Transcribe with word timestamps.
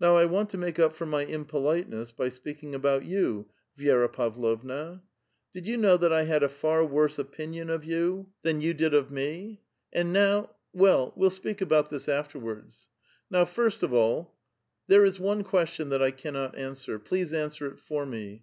Now 0.00 0.16
I 0.16 0.24
want 0.24 0.50
to 0.50 0.58
make 0.58 0.80
up 0.80 0.96
for 0.96 1.06
my 1.06 1.24
im 1.24 1.44
politeness 1.44 2.10
by 2.10 2.28
speaking 2.28 2.74
about 2.74 3.04
you, 3.04 3.46
Vi^ra 3.78 4.12
Pavlovna. 4.12 5.00
Did 5.52 5.64
you 5.68 5.76
know 5.76 5.96
that 5.96 6.12
I 6.12 6.22
had 6.24 6.42
a 6.42 6.48
far 6.48 6.84
worse 6.84 7.20
opinion 7.20 7.70
of 7.70 7.84
you 7.84 8.30
than 8.42 8.60
you 8.60 8.74
did 8.74 8.94
of••»• 8.94 9.04
70 9.10 9.14
A 9.14 9.14
VITAL 9.14 9.36
QUESTION. 9.36 9.56
inc. 9.56 9.60
And 9.92 10.12
now— 10.12 10.50
well, 10.84 11.12
we'll 11.14 11.30
speak 11.30 11.60
about 11.60 11.88
this 11.88 12.08
afterwards. 12.08 12.88
Now 13.30 13.44
first 13.44 13.84
of 13.84 13.92
all, 13.92 14.34
there 14.88 15.04
is 15.04 15.20
one 15.20 15.44
question 15.44 15.90
that 15.90 16.02
I 16.02 16.10
cannot 16.10 16.58
answer; 16.58 16.98
please 16.98 17.32
answer 17.32 17.68
it 17.68 17.78
for 17.78 18.04
me. 18.04 18.42